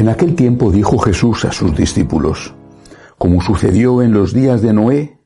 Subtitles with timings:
[0.00, 2.54] En aquel tiempo dijo Jesús a sus discípulos,
[3.18, 5.18] como sucedió en los días de Noé,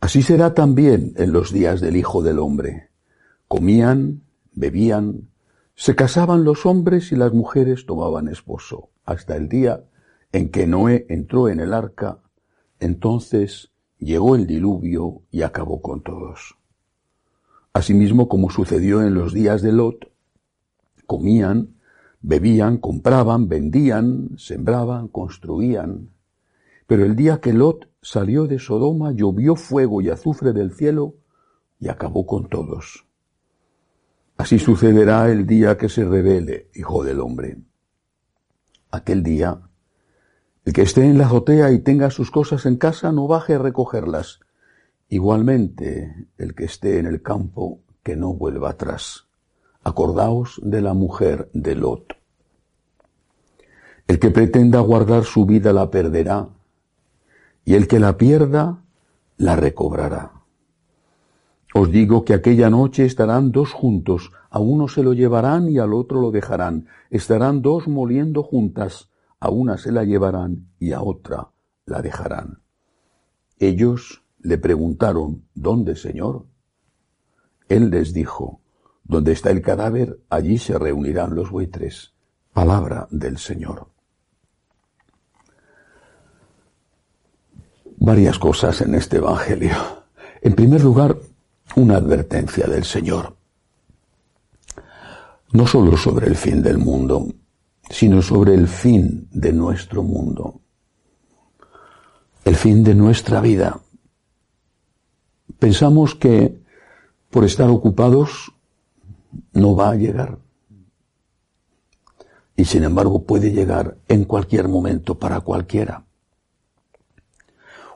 [0.00, 2.90] así será también en los días del Hijo del Hombre.
[3.48, 5.30] Comían, bebían,
[5.74, 9.82] se casaban los hombres y las mujeres tomaban esposo, hasta el día
[10.30, 12.18] en que Noé entró en el arca,
[12.80, 16.58] entonces llegó el diluvio y acabó con todos.
[17.72, 20.12] Asimismo, como sucedió en los días de Lot,
[21.06, 21.76] comían,
[22.22, 26.10] bebían, compraban, vendían, sembraban, construían.
[26.86, 31.14] Pero el día que Lot salió de Sodoma llovió fuego y azufre del cielo
[31.78, 33.06] y acabó con todos.
[34.36, 37.58] Así sucederá el día que se revele, Hijo del Hombre.
[38.90, 39.60] Aquel día,
[40.64, 43.58] el que esté en la azotea y tenga sus cosas en casa no baje a
[43.58, 44.40] recogerlas,
[45.12, 49.28] Igualmente, el que esté en el campo, que no vuelva atrás.
[49.84, 52.16] Acordaos de la mujer de Lot.
[54.06, 56.48] El que pretenda guardar su vida la perderá,
[57.64, 58.82] y el que la pierda
[59.36, 60.42] la recobrará.
[61.74, 65.94] Os digo que aquella noche estarán dos juntos, a uno se lo llevarán y al
[65.94, 66.86] otro lo dejarán.
[67.10, 69.10] Estarán dos moliendo juntas,
[69.40, 71.48] a una se la llevarán y a otra
[71.86, 72.60] la dejarán.
[73.58, 76.44] Ellos le preguntaron, ¿dónde, Señor?
[77.68, 78.61] Él les dijo,
[79.04, 82.12] donde está el cadáver, allí se reunirán los buitres.
[82.52, 83.88] Palabra del Señor.
[87.96, 89.76] Varias cosas en este Evangelio.
[90.40, 91.16] En primer lugar,
[91.76, 93.36] una advertencia del Señor.
[95.52, 97.28] No solo sobre el fin del mundo,
[97.88, 100.60] sino sobre el fin de nuestro mundo.
[102.44, 103.80] El fin de nuestra vida.
[105.58, 106.60] Pensamos que
[107.30, 108.51] por estar ocupados
[109.52, 110.38] no va a llegar.
[112.56, 116.04] Y sin embargo puede llegar en cualquier momento para cualquiera.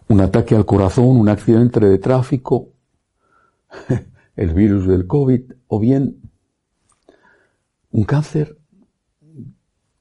[0.08, 2.69] Un ataque al corazón, un accidente de tráfico,
[4.36, 6.20] el virus del COVID o bien
[7.91, 8.58] un cáncer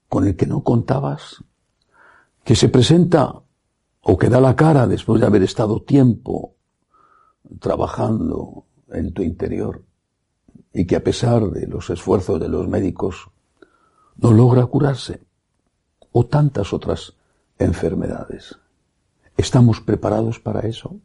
[0.07, 1.43] con el que no contabas,
[2.43, 3.41] que se presenta
[4.01, 6.55] o que da la cara después de haber estado tiempo
[7.59, 9.83] trabajando en tu interior
[10.75, 13.29] y que a pesar de los esfuerzos de los médicos
[14.17, 15.21] no logra curarse
[16.11, 17.13] o tantas otras
[17.57, 18.57] enfermedades.
[19.37, 20.97] ¿Estamos preparados para eso?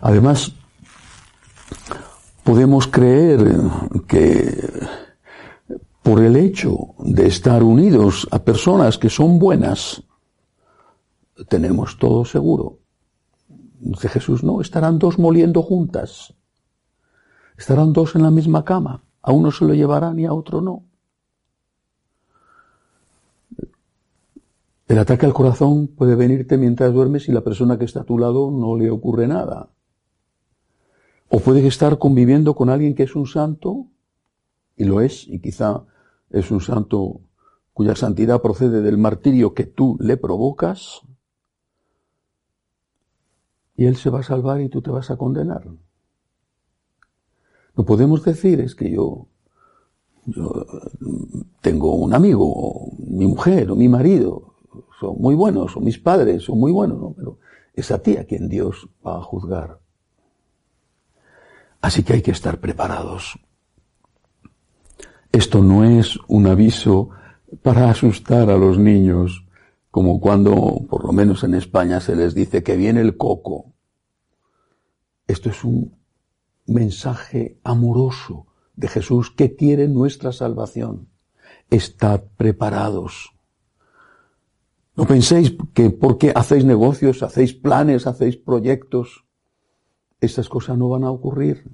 [0.00, 0.52] Además,
[2.42, 3.54] podemos creer
[4.08, 4.88] que
[6.02, 10.02] por el hecho de estar unidos a personas que son buenas,
[11.48, 12.78] tenemos todo seguro.
[13.78, 16.34] Dice Jesús, no, estarán dos moliendo juntas.
[17.58, 19.02] Estarán dos en la misma cama.
[19.20, 20.84] A uno se lo llevarán y a otro no.
[24.86, 28.16] El ataque al corazón puede venirte mientras duermes y la persona que está a tu
[28.16, 29.68] lado no le ocurre nada.
[31.28, 33.86] O puedes estar conviviendo con alguien que es un santo,
[34.76, 35.84] y lo es, y quizá
[36.30, 37.20] es un santo
[37.74, 41.02] cuya santidad procede del martirio que tú le provocas,
[43.76, 45.68] y Él se va a salvar y tú te vas a condenar.
[47.78, 49.28] No podemos decir es que yo,
[50.26, 50.66] yo
[51.60, 54.56] tengo un amigo, mi mujer, o mi marido,
[54.98, 57.14] son muy buenos, o mis padres son muy buenos, ¿no?
[57.16, 57.38] pero
[57.72, 59.78] es a ti a quien Dios va a juzgar.
[61.80, 63.38] Así que hay que estar preparados.
[65.30, 67.10] Esto no es un aviso
[67.62, 69.46] para asustar a los niños
[69.92, 73.72] como cuando, por lo menos en España, se les dice que viene el coco.
[75.28, 75.97] Esto es un
[76.68, 78.46] mensaje amoroso
[78.76, 81.08] de Jesús que quiere nuestra salvación.
[81.70, 83.34] Estad preparados.
[84.94, 89.24] No penséis que porque hacéis negocios, hacéis planes, hacéis proyectos,
[90.20, 91.64] estas cosas no van a ocurrir.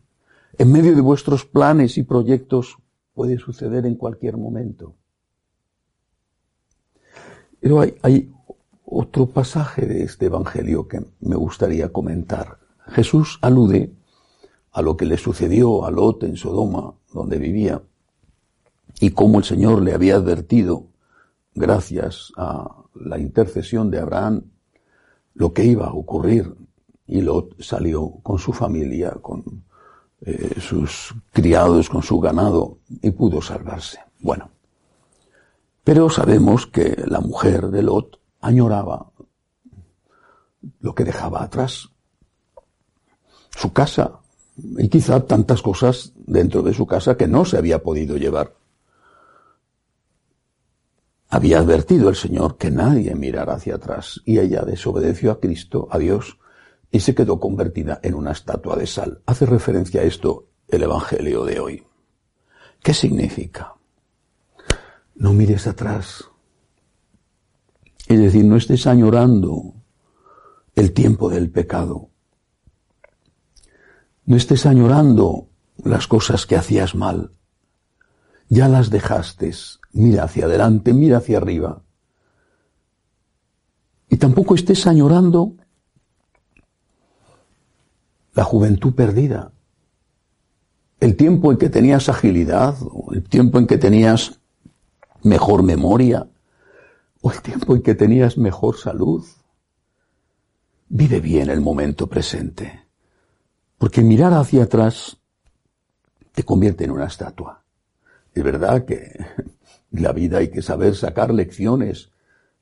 [0.58, 2.76] En medio de vuestros planes y proyectos
[3.14, 4.94] puede suceder en cualquier momento.
[7.60, 8.30] Pero hay, hay
[8.84, 12.58] otro pasaje de este Evangelio que me gustaría comentar.
[12.88, 13.94] Jesús alude
[14.74, 17.80] a lo que le sucedió a Lot en Sodoma, donde vivía,
[19.00, 20.88] y cómo el Señor le había advertido,
[21.54, 24.42] gracias a la intercesión de Abraham,
[25.34, 26.52] lo que iba a ocurrir.
[27.06, 29.64] Y Lot salió con su familia, con
[30.22, 34.00] eh, sus criados, con su ganado, y pudo salvarse.
[34.20, 34.50] Bueno,
[35.84, 39.12] pero sabemos que la mujer de Lot añoraba
[40.80, 41.90] lo que dejaba atrás,
[43.50, 44.20] su casa
[44.56, 48.54] y quizá tantas cosas dentro de su casa que no se había podido llevar.
[51.28, 55.98] Había advertido el Señor que nadie mirara hacia atrás y ella desobedeció a Cristo, a
[55.98, 56.38] Dios,
[56.92, 59.20] y se quedó convertida en una estatua de sal.
[59.26, 61.82] Hace referencia a esto el Evangelio de hoy.
[62.80, 63.74] ¿Qué significa?
[65.16, 66.24] No mires atrás.
[68.06, 69.74] Es decir, no estés añorando
[70.76, 72.10] el tiempo del pecado.
[74.26, 75.48] No estés añorando
[75.82, 77.32] las cosas que hacías mal.
[78.48, 79.52] Ya las dejaste.
[79.92, 81.82] Mira hacia adelante, mira hacia arriba.
[84.08, 85.54] Y tampoco estés añorando
[88.34, 89.52] la juventud perdida.
[91.00, 92.76] El tiempo en que tenías agilidad,
[93.12, 94.40] el tiempo en que tenías
[95.22, 96.28] mejor memoria,
[97.20, 99.24] o el tiempo en que tenías mejor salud.
[100.88, 102.83] Vive bien el momento presente,
[103.84, 105.18] porque mirar hacia atrás
[106.32, 107.64] te convierte en una estatua.
[108.32, 109.26] Es verdad que
[109.90, 112.10] la vida hay que saber sacar lecciones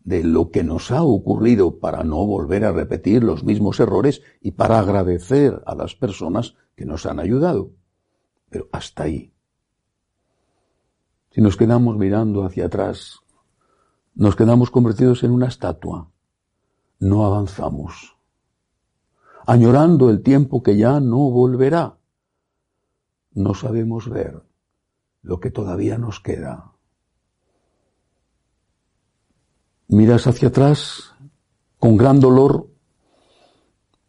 [0.02, 4.50] de lo que nos ha ocurrido para no volver a repetir los mismos errores y
[4.50, 7.70] para agradecer a las personas que nos han ayudado.
[8.50, 9.32] Pero hasta ahí.
[11.30, 13.20] Si nos quedamos mirando hacia atrás,
[14.16, 16.10] nos quedamos convertidos en una estatua.
[16.98, 18.16] No avanzamos.
[19.46, 21.98] Añorando el tiempo que ya no volverá.
[23.32, 24.42] No sabemos ver
[25.22, 26.72] lo que todavía nos queda
[29.92, 31.12] miras hacia atrás
[31.78, 32.68] con gran dolor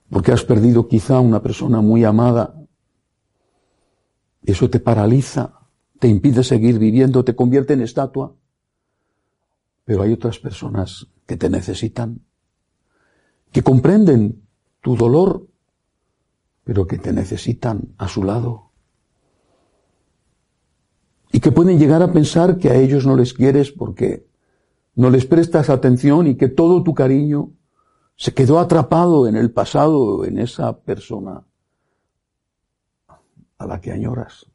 [0.09, 2.55] porque has perdido quizá una persona muy amada.
[4.43, 5.67] Eso te paraliza,
[5.99, 8.35] te impide seguir viviendo, te convierte en estatua.
[9.85, 12.21] Pero hay otras personas que te necesitan,
[13.51, 14.43] que comprenden
[14.83, 15.47] tu dolor,
[16.65, 18.69] pero que te necesitan a su lado.
[21.31, 24.27] Y que pueden llegar a pensar que a ellos no les quieres porque
[24.95, 27.51] no les prestas atención y que todo tu cariño
[28.17, 31.45] se quedó atrapado en el pasado, en esa persona
[33.57, 34.45] a la que añoras.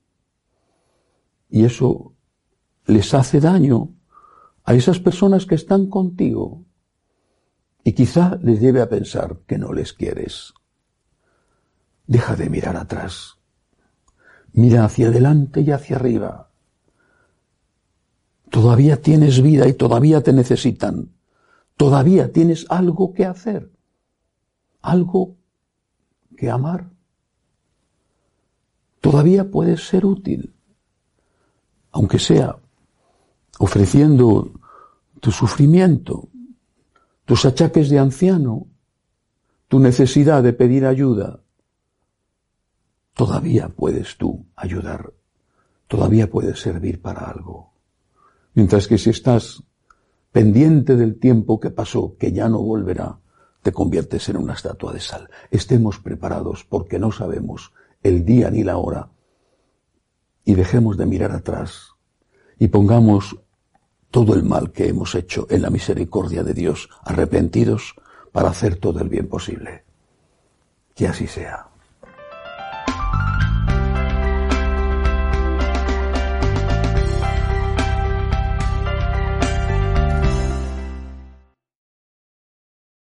[1.49, 2.13] Y eso
[2.85, 3.95] les hace daño
[4.65, 6.68] a esas personas que están contigo
[7.89, 10.53] y quizá les lleve a pensar que no les quieres.
[12.07, 13.39] Deja de mirar atrás.
[14.53, 16.51] Mira hacia adelante y hacia arriba.
[18.51, 21.15] Todavía tienes vida y todavía te necesitan.
[21.79, 23.73] Todavía tienes algo que hacer.
[24.83, 25.37] Algo
[26.37, 26.91] que amar.
[29.01, 30.55] Todavía puedes ser útil.
[31.93, 32.55] Aunque sea
[33.59, 34.53] ofreciendo
[35.21, 36.29] tu sufrimiento,
[37.29, 38.69] tus achaques de anciano,
[39.69, 41.43] tu necesidad de pedir ayuda,
[43.13, 45.13] todavía puedes tú ayudar,
[45.89, 47.75] todavía puedes servir para algo.
[48.55, 49.63] Mientras que si estás
[50.33, 53.21] pendiente del tiempo que pasó, que ya no volverá,
[53.61, 55.29] te conviertes en una estatua de sal.
[55.51, 59.11] Estemos preparados porque no sabemos el día ni la hora
[60.47, 61.91] y dejemos de mirar atrás
[62.59, 63.39] y pongamos
[64.11, 67.95] todo el mal que hemos hecho en la misericordia de Dios, arrepentidos
[68.33, 69.85] para hacer todo el bien posible.
[70.95, 71.68] Que así sea.